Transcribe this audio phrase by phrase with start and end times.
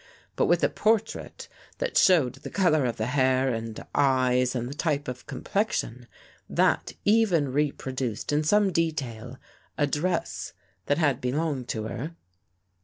[0.35, 1.47] But, with a portrait
[1.77, 6.07] that showed the color of the hair and eyes and the t5^e of complexion;
[6.49, 9.37] that even reproduced, in some detail,
[9.77, 10.53] a dress
[10.87, 12.15] that had belonged to her